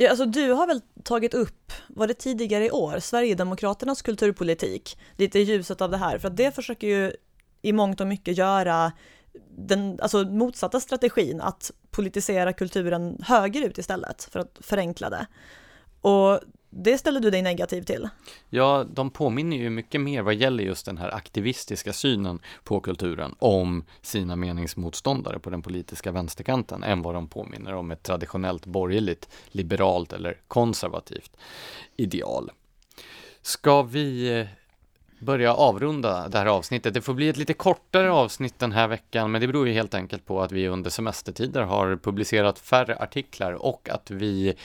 [0.02, 5.40] Ja, alltså du har väl tagit upp, var det tidigare i år, Sverigedemokraternas kulturpolitik, lite
[5.40, 7.14] i ljuset av det här, för att det försöker ju
[7.62, 8.92] i mångt och mycket göra
[9.50, 15.28] den alltså motsatta strategin, att politisera kulturen högerut istället för att förenkla det.
[16.02, 16.40] Och
[16.70, 18.10] det ställer du dig negativ till?
[18.50, 23.36] Ja, de påminner ju mycket mer vad gäller just den här aktivistiska synen på kulturen
[23.40, 29.30] om sina meningsmotståndare på den politiska vänsterkanten än vad de påminner om ett traditionellt borgerligt,
[29.48, 31.38] liberalt eller konservativt
[31.96, 32.52] ideal.
[33.42, 34.48] Ska vi eh,
[35.20, 36.94] börja avrunda det här avsnittet.
[36.94, 39.94] Det får bli ett lite kortare avsnitt den här veckan, men det beror ju helt
[39.94, 44.56] enkelt på att vi under semestertider har publicerat färre artiklar och att vi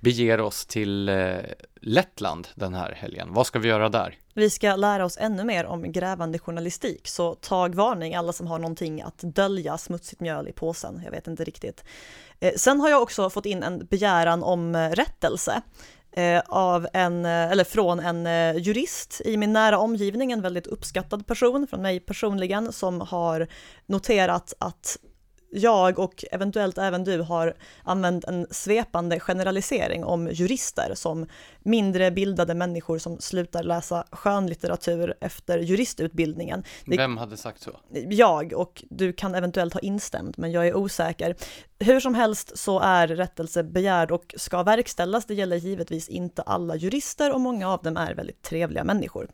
[0.00, 1.36] beger oss till eh,
[1.80, 3.28] Lettland den här helgen.
[3.32, 4.18] Vad ska vi göra där?
[4.34, 8.58] Vi ska lära oss ännu mer om grävande journalistik, så tag varning alla som har
[8.58, 11.00] någonting att dölja smutsigt mjöl i påsen.
[11.04, 11.84] Jag vet inte riktigt.
[12.40, 15.62] Eh, sen har jag också fått in en begäran om eh, rättelse.
[16.16, 20.66] Eh, av en, eh, eller från en eh, jurist i min nära omgivning, en väldigt
[20.66, 23.48] uppskattad person från mig personligen, som har
[23.86, 24.98] noterat att
[25.54, 31.26] jag och eventuellt även du har använt en svepande generalisering om jurister som
[31.62, 36.64] mindre bildade människor som slutar läsa skönlitteratur efter juristutbildningen.
[36.84, 37.70] Det, Vem hade sagt så?
[38.10, 41.36] Jag, och du kan eventuellt ha instämt, men jag är osäker.
[41.78, 45.26] Hur som helst så är rättelse begärd och ska verkställas.
[45.26, 49.30] Det gäller givetvis inte alla jurister och många av dem är väldigt trevliga människor.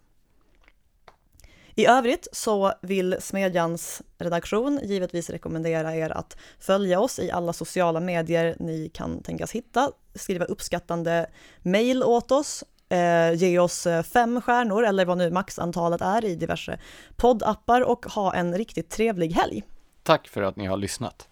[1.74, 8.00] I övrigt så vill Smedjans redaktion givetvis rekommendera er att följa oss i alla sociala
[8.00, 11.26] medier ni kan tänkas hitta, skriva uppskattande
[11.62, 16.34] mejl åt oss, eh, ge oss eh, fem stjärnor eller vad nu maxantalet är i
[16.34, 16.80] diverse
[17.16, 19.62] poddappar och ha en riktigt trevlig helg.
[20.02, 21.29] Tack för att ni har lyssnat.